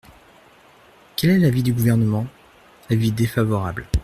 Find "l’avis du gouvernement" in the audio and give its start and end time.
1.37-2.25